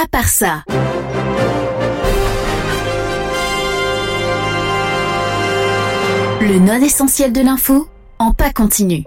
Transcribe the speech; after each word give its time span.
à 0.00 0.06
part 0.06 0.28
ça. 0.28 0.62
Le 6.40 6.58
non 6.60 6.80
essentiel 6.80 7.32
de 7.32 7.40
l'info 7.40 7.88
en 8.20 8.32
pas 8.32 8.52
continu. 8.52 9.02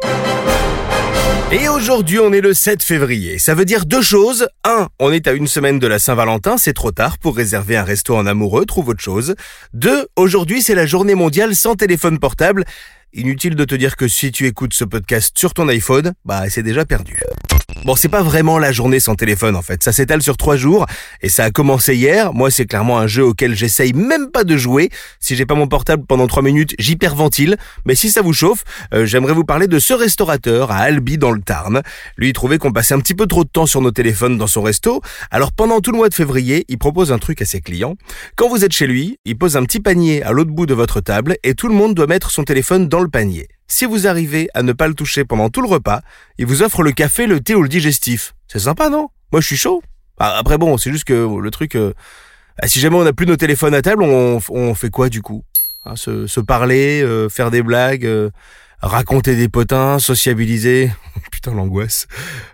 Et 1.53 1.69
aujourd'hui, 1.69 2.19
on 2.19 2.33
est 2.33 2.41
le 2.41 2.53
7 2.53 2.83
février. 2.83 3.39
Ça 3.39 3.55
veut 3.55 3.63
dire 3.63 3.85
deux 3.85 4.01
choses. 4.01 4.47
Un, 4.65 4.87
on 4.99 5.11
est 5.11 5.27
à 5.27 5.31
une 5.31 5.47
semaine 5.47 5.79
de 5.79 5.87
la 5.87 5.99
Saint-Valentin, 5.99 6.57
c'est 6.57 6.73
trop 6.73 6.91
tard 6.91 7.17
pour 7.17 7.37
réserver 7.37 7.77
un 7.77 7.83
resto 7.83 8.15
en 8.15 8.25
amoureux, 8.25 8.65
trouve 8.65 8.89
autre 8.89 9.03
chose. 9.03 9.35
Deux, 9.73 10.07
aujourd'hui, 10.17 10.61
c'est 10.61 10.75
la 10.75 10.85
journée 10.85 11.15
mondiale 11.15 11.55
sans 11.55 11.75
téléphone 11.75 12.19
portable. 12.19 12.65
Inutile 13.13 13.55
de 13.55 13.65
te 13.65 13.75
dire 13.75 13.95
que 13.95 14.07
si 14.07 14.31
tu 14.31 14.45
écoutes 14.45 14.73
ce 14.73 14.83
podcast 14.83 15.37
sur 15.37 15.53
ton 15.53 15.67
iPhone, 15.69 16.13
bah 16.25 16.49
c'est 16.49 16.63
déjà 16.63 16.85
perdu. 16.85 17.19
Bon, 17.83 17.95
c'est 17.95 18.09
pas 18.09 18.21
vraiment 18.21 18.59
la 18.59 18.71
journée 18.71 18.99
sans 18.99 19.15
téléphone 19.15 19.55
en 19.55 19.63
fait. 19.63 19.81
Ça 19.81 19.91
s'étale 19.91 20.21
sur 20.21 20.37
trois 20.37 20.55
jours 20.55 20.85
et 21.23 21.29
ça 21.29 21.45
a 21.45 21.49
commencé 21.49 21.95
hier. 21.95 22.31
Moi, 22.31 22.51
c'est 22.51 22.67
clairement 22.67 22.99
un 22.99 23.07
jeu 23.07 23.25
auquel 23.25 23.55
j'essaye 23.55 23.93
même 23.93 24.29
pas 24.29 24.43
de 24.43 24.55
jouer. 24.55 24.91
Si 25.19 25.35
j'ai 25.35 25.47
pas 25.47 25.55
mon 25.55 25.67
portable 25.67 26.05
pendant 26.05 26.27
trois 26.27 26.43
minutes, 26.43 26.75
j'hyperventile. 26.77 27.57
Mais 27.85 27.95
si 27.95 28.11
ça 28.11 28.21
vous 28.21 28.33
chauffe, 28.33 28.63
euh, 28.93 29.07
j'aimerais 29.07 29.33
vous 29.33 29.45
parler 29.45 29.67
de 29.67 29.79
ce 29.79 29.93
restaurateur 29.93 30.69
à 30.69 30.77
Albi 30.77 31.17
dans 31.17 31.31
le 31.31 31.41
Tarn. 31.41 31.81
Lui, 32.17 32.33
trouvait 32.33 32.59
qu'on 32.59 32.71
passait 32.71 32.93
un 32.93 32.99
petit 32.99 33.15
peu 33.15 33.25
trop 33.25 33.43
de 33.43 33.49
temps 33.49 33.65
sur 33.65 33.81
nos 33.81 33.91
téléphones 33.91 34.37
dans 34.37 34.45
son 34.45 34.61
resto. 34.61 35.01
Alors 35.31 35.51
pendant 35.51 35.81
tout 35.81 35.91
le 35.91 35.97
mois 35.97 36.09
de 36.09 36.13
février, 36.13 36.65
il 36.67 36.77
propose 36.77 37.11
un 37.11 37.17
truc 37.17 37.41
à 37.41 37.45
ses 37.45 37.61
clients. 37.61 37.95
Quand 38.35 38.47
vous 38.47 38.63
êtes 38.63 38.73
chez 38.73 38.85
lui, 38.85 39.17
il 39.25 39.39
pose 39.39 39.57
un 39.57 39.63
petit 39.63 39.79
panier 39.79 40.21
à 40.21 40.33
l'autre 40.33 40.51
bout 40.51 40.67
de 40.67 40.75
votre 40.75 41.01
table 41.01 41.35
et 41.43 41.55
tout 41.55 41.67
le 41.67 41.73
monde 41.73 41.95
doit 41.95 42.05
mettre 42.05 42.29
son 42.29 42.43
téléphone 42.43 42.87
dans 42.87 43.01
le 43.01 43.07
panier. 43.07 43.47
Si 43.71 43.85
vous 43.85 44.05
arrivez 44.05 44.49
à 44.53 44.63
ne 44.63 44.73
pas 44.73 44.89
le 44.89 44.93
toucher 44.93 45.23
pendant 45.23 45.49
tout 45.49 45.61
le 45.61 45.67
repas, 45.69 46.01
il 46.37 46.45
vous 46.45 46.61
offre 46.61 46.83
le 46.83 46.91
café, 46.91 47.25
le 47.25 47.39
thé 47.39 47.55
ou 47.55 47.61
le 47.63 47.69
digestif. 47.69 48.33
C'est 48.49 48.59
sympa, 48.59 48.89
non? 48.89 49.07
Moi, 49.31 49.39
je 49.39 49.47
suis 49.47 49.55
chaud. 49.55 49.81
Ah, 50.19 50.35
Après, 50.37 50.57
bon, 50.57 50.75
c'est 50.77 50.91
juste 50.91 51.05
que 51.05 51.39
le 51.41 51.51
truc... 51.51 51.75
euh, 51.75 51.93
ah, 52.61 52.67
si 52.67 52.81
jamais 52.81 52.97
on 52.97 53.05
n'a 53.05 53.13
plus 53.13 53.25
nos 53.25 53.37
téléphones 53.37 53.73
à 53.73 53.81
table, 53.81 54.03
on, 54.03 54.75
fait 54.75 54.89
quoi 54.89 55.07
du 55.07 55.21
coup? 55.21 55.45
Hein, 55.85 55.95
se, 55.95 56.39
parler, 56.41 57.01
euh, 57.01 57.29
faire 57.29 57.49
des 57.49 57.63
blagues, 57.63 58.05
euh, 58.05 58.29
raconter 58.81 59.37
des 59.37 59.47
potins, 59.47 59.99
sociabiliser. 59.99 60.91
Putain, 61.31 61.53
l'angoisse. 61.53 62.07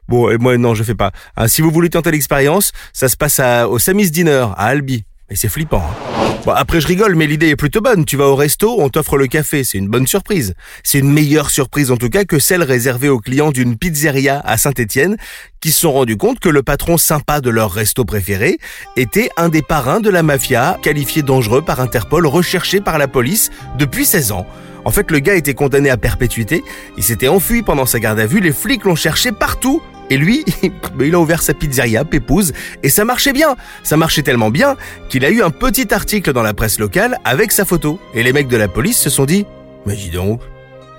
Bon, 0.07 0.29
et 0.29 0.37
moi, 0.37 0.55
non, 0.59 0.75
je 0.75 0.83
fais 0.83 0.93
pas. 0.93 1.11
Si 1.47 1.63
vous 1.63 1.71
voulez 1.71 1.89
tenter 1.89 2.11
l'expérience, 2.11 2.73
ça 2.93 3.09
se 3.09 3.17
passe 3.17 3.41
au 3.67 3.79
Samis 3.79 4.11
Dinner, 4.11 4.45
à 4.55 4.67
Albi. 4.67 5.03
Et 5.31 5.35
c'est 5.35 5.49
flippant. 5.49 5.81
hein. 5.83 6.26
Bon, 6.47 6.53
après, 6.53 6.79
je 6.79 6.87
rigole, 6.87 7.15
mais 7.15 7.27
l'idée 7.27 7.49
est 7.49 7.57
plutôt 7.57 7.81
bonne. 7.81 8.05
Tu 8.05 8.15
vas 8.15 8.27
au 8.27 8.35
resto, 8.37 8.77
on 8.79 8.87
t'offre 8.87 9.17
le 9.17 9.27
café. 9.27 9.65
C'est 9.65 9.77
une 9.77 9.89
bonne 9.89 10.07
surprise. 10.07 10.53
C'est 10.81 10.99
une 10.99 11.11
meilleure 11.11 11.49
surprise, 11.49 11.91
en 11.91 11.97
tout 11.97 12.09
cas, 12.09 12.23
que 12.23 12.39
celle 12.39 12.63
réservée 12.63 13.09
aux 13.09 13.19
clients 13.19 13.51
d'une 13.51 13.75
pizzeria 13.75 14.41
à 14.45 14.55
Saint-Étienne, 14.55 15.17
qui 15.59 15.73
se 15.73 15.81
sont 15.81 15.91
rendus 15.91 16.15
compte 16.15 16.39
que 16.39 16.47
le 16.47 16.63
patron 16.63 16.95
sympa 16.95 17.41
de 17.41 17.49
leur 17.49 17.73
resto 17.73 18.05
préféré 18.05 18.59
était 18.95 19.29
un 19.35 19.49
des 19.49 19.61
parrains 19.61 19.99
de 19.99 20.09
la 20.09 20.23
mafia, 20.23 20.79
qualifié 20.81 21.21
dangereux 21.21 21.63
par 21.63 21.81
Interpol, 21.81 22.25
recherché 22.25 22.79
par 22.79 22.97
la 22.97 23.09
police 23.09 23.49
depuis 23.77 24.05
16 24.05 24.31
ans. 24.31 24.47
En 24.87 24.91
fait, 24.91 25.11
le 25.11 25.19
gars 25.19 25.35
était 25.35 25.53
condamné 25.53 25.89
à 25.89 25.97
perpétuité. 25.97 26.63
Il 26.95 27.03
s'était 27.03 27.27
enfui 27.27 27.61
pendant 27.61 27.85
sa 27.85 27.99
garde 27.99 28.21
à 28.21 28.25
vue. 28.25 28.39
Les 28.39 28.53
flics 28.53 28.85
l'ont 28.85 28.95
cherché 28.95 29.33
partout. 29.33 29.81
Et 30.09 30.15
lui, 30.15 30.45
il 31.01 31.13
a 31.13 31.19
ouvert 31.19 31.43
sa 31.43 31.53
pizzeria, 31.53 32.05
Pépouze, 32.05 32.53
et 32.83 32.87
ça 32.87 33.03
marchait 33.03 33.33
bien. 33.33 33.57
Ça 33.83 33.97
marchait 33.97 34.21
tellement 34.21 34.49
bien 34.49 34.77
qu'il 35.09 35.25
a 35.25 35.29
eu 35.29 35.41
un 35.41 35.49
petit 35.49 35.93
article 35.93 36.31
dans 36.31 36.41
la 36.41 36.53
presse 36.53 36.79
locale 36.79 37.19
avec 37.25 37.51
sa 37.51 37.65
photo. 37.65 37.99
Et 38.13 38.23
les 38.23 38.31
mecs 38.31 38.47
de 38.47 38.55
la 38.55 38.69
police 38.69 38.97
se 38.97 39.09
sont 39.09 39.25
dit, 39.25 39.45
mais 39.85 39.93
dis 39.93 40.09
donc, 40.09 40.39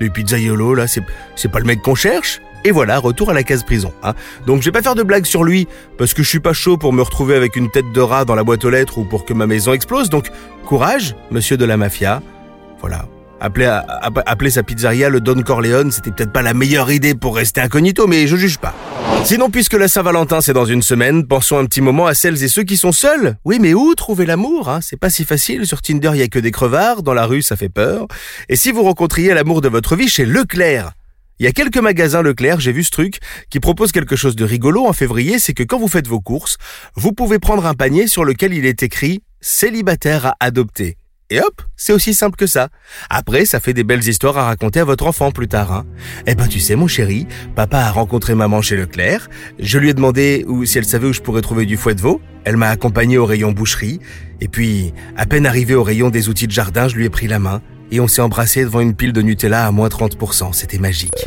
le 0.00 0.10
pizzaiolo 0.10 0.74
là, 0.74 0.84
c'est, 0.86 1.48
pas 1.48 1.58
le 1.58 1.64
mec 1.64 1.80
qu'on 1.80 1.94
cherche 1.94 2.42
et 2.66 2.72
voilà, 2.72 2.98
retour 2.98 3.30
à 3.30 3.32
la 3.32 3.42
case 3.42 3.62
prison. 3.62 3.94
Hein. 4.02 4.12
Donc 4.46 4.60
je 4.60 4.66
vais 4.66 4.72
pas 4.72 4.82
faire 4.82 4.96
de 4.96 5.02
blagues 5.02 5.24
sur 5.24 5.44
lui, 5.44 5.66
parce 5.96 6.12
que 6.12 6.22
je 6.22 6.28
suis 6.28 6.40
pas 6.40 6.52
chaud 6.52 6.76
pour 6.76 6.92
me 6.92 7.00
retrouver 7.00 7.36
avec 7.36 7.56
une 7.56 7.70
tête 7.70 7.90
de 7.94 8.00
rat 8.02 8.26
dans 8.26 8.34
la 8.34 8.44
boîte 8.44 8.66
aux 8.66 8.70
lettres 8.70 8.98
ou 8.98 9.04
pour 9.04 9.24
que 9.24 9.32
ma 9.32 9.46
maison 9.46 9.72
explose. 9.72 10.10
Donc 10.10 10.28
courage, 10.66 11.16
monsieur 11.30 11.56
de 11.56 11.64
la 11.64 11.78
mafia. 11.78 12.20
Voilà. 12.80 13.06
Appeler, 13.40 14.50
sa 14.50 14.62
pizzeria 14.62 15.08
le 15.08 15.20
Don 15.20 15.40
Corleone, 15.42 15.92
c'était 15.92 16.10
peut-être 16.10 16.32
pas 16.32 16.42
la 16.42 16.54
meilleure 16.54 16.90
idée 16.90 17.14
pour 17.14 17.36
rester 17.36 17.60
incognito, 17.60 18.06
mais 18.06 18.26
je 18.26 18.36
juge 18.36 18.58
pas. 18.58 18.74
Sinon, 19.24 19.50
puisque 19.50 19.74
la 19.74 19.88
Saint-Valentin 19.88 20.40
c'est 20.40 20.52
dans 20.52 20.64
une 20.64 20.82
semaine, 20.82 21.26
pensons 21.26 21.58
un 21.58 21.64
petit 21.64 21.80
moment 21.80 22.06
à 22.06 22.14
celles 22.14 22.42
et 22.42 22.48
ceux 22.48 22.62
qui 22.64 22.76
sont 22.76 22.92
seuls. 22.92 23.36
Oui, 23.44 23.58
mais 23.60 23.74
où 23.74 23.94
trouver 23.94 24.26
l'amour 24.26 24.68
hein? 24.68 24.80
C'est 24.80 24.96
pas 24.96 25.10
si 25.10 25.24
facile. 25.24 25.66
Sur 25.66 25.82
Tinder, 25.82 26.10
il 26.14 26.20
y 26.20 26.22
a 26.22 26.28
que 26.28 26.38
des 26.38 26.50
crevards. 26.50 27.02
Dans 27.02 27.14
la 27.14 27.26
rue, 27.26 27.42
ça 27.42 27.56
fait 27.56 27.68
peur. 27.68 28.06
Et 28.48 28.56
si 28.56 28.72
vous 28.72 28.82
rencontriez 28.82 29.34
l'amour 29.34 29.60
de 29.60 29.68
votre 29.68 29.96
vie 29.96 30.08
chez 30.08 30.24
Leclerc? 30.24 30.92
Il 31.40 31.44
y 31.44 31.48
a 31.48 31.52
quelques 31.52 31.78
magasins 31.78 32.22
Leclerc, 32.22 32.58
j'ai 32.58 32.72
vu 32.72 32.82
ce 32.82 32.90
truc, 32.90 33.18
qui 33.48 33.60
propose 33.60 33.92
quelque 33.92 34.16
chose 34.16 34.34
de 34.34 34.44
rigolo 34.44 34.86
en 34.86 34.92
février, 34.92 35.38
c'est 35.38 35.54
que 35.54 35.62
quand 35.62 35.78
vous 35.78 35.86
faites 35.86 36.08
vos 36.08 36.20
courses, 36.20 36.56
vous 36.96 37.12
pouvez 37.12 37.38
prendre 37.38 37.64
un 37.66 37.74
panier 37.74 38.08
sur 38.08 38.24
lequel 38.24 38.52
il 38.52 38.66
est 38.66 38.82
écrit 38.82 39.20
célibataire 39.40 40.26
à 40.26 40.34
adopter. 40.40 40.96
Et 41.30 41.40
hop, 41.40 41.60
c'est 41.76 41.92
aussi 41.92 42.14
simple 42.14 42.36
que 42.36 42.46
ça. 42.46 42.70
Après, 43.10 43.44
ça 43.44 43.60
fait 43.60 43.74
des 43.74 43.84
belles 43.84 44.06
histoires 44.08 44.38
à 44.38 44.46
raconter 44.46 44.80
à 44.80 44.84
votre 44.84 45.06
enfant 45.06 45.30
plus 45.30 45.46
tard. 45.46 45.72
Hein. 45.72 45.84
Eh 46.26 46.34
ben, 46.34 46.48
tu 46.48 46.58
sais, 46.58 46.74
mon 46.74 46.86
chéri, 46.86 47.26
papa 47.54 47.80
a 47.80 47.90
rencontré 47.90 48.34
maman 48.34 48.62
chez 48.62 48.76
Leclerc. 48.76 49.28
Je 49.58 49.78
lui 49.78 49.90
ai 49.90 49.94
demandé 49.94 50.46
où, 50.48 50.64
si 50.64 50.78
elle 50.78 50.86
savait 50.86 51.06
où 51.06 51.12
je 51.12 51.20
pourrais 51.20 51.42
trouver 51.42 51.66
du 51.66 51.76
fouet 51.76 51.94
de 51.94 52.00
veau. 52.00 52.22
Elle 52.44 52.56
m'a 52.56 52.70
accompagné 52.70 53.18
au 53.18 53.26
rayon 53.26 53.52
boucherie. 53.52 54.00
Et 54.40 54.48
puis, 54.48 54.94
à 55.18 55.26
peine 55.26 55.44
arrivé 55.44 55.74
au 55.74 55.82
rayon 55.82 56.08
des 56.08 56.30
outils 56.30 56.46
de 56.46 56.52
jardin, 56.52 56.88
je 56.88 56.96
lui 56.96 57.04
ai 57.04 57.10
pris 57.10 57.26
la 57.26 57.38
main. 57.38 57.60
Et 57.90 58.00
on 58.00 58.08
s'est 58.08 58.22
embrassé 58.22 58.64
devant 58.64 58.80
une 58.80 58.94
pile 58.94 59.12
de 59.12 59.20
Nutella 59.20 59.66
à 59.66 59.70
moins 59.70 59.88
30%. 59.88 60.54
C'était 60.54 60.78
magique. 60.78 61.26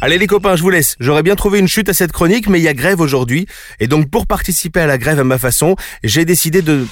Allez 0.00 0.18
les 0.18 0.26
copains, 0.26 0.56
je 0.56 0.62
vous 0.62 0.70
laisse. 0.70 0.96
J'aurais 1.00 1.22
bien 1.22 1.34
trouvé 1.34 1.58
une 1.58 1.68
chute 1.68 1.88
à 1.88 1.94
cette 1.94 2.12
chronique, 2.12 2.48
mais 2.48 2.60
il 2.60 2.62
y 2.62 2.68
a 2.68 2.74
grève 2.74 3.00
aujourd'hui. 3.00 3.46
Et 3.80 3.88
donc, 3.88 4.10
pour 4.10 4.26
participer 4.26 4.80
à 4.80 4.86
la 4.86 4.98
grève 4.98 5.18
à 5.18 5.24
ma 5.24 5.38
façon, 5.38 5.76
j'ai 6.02 6.24
décidé 6.24 6.62
de... 6.62 6.86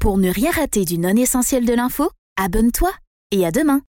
Pour 0.00 0.16
ne 0.16 0.30
rien 0.30 0.52
rater 0.52 0.84
du 0.84 0.98
non 0.98 1.16
essentiel 1.16 1.64
de 1.66 1.72
l'info, 1.72 2.10
abonne-toi 2.36 2.92
et 3.32 3.44
à 3.44 3.50
demain. 3.50 3.82